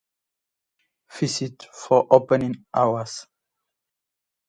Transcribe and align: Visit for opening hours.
Visit 1.11 1.67
for 1.71 2.07
opening 2.09 2.65
hours. 2.73 3.27